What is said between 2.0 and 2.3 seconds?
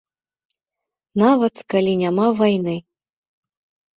няма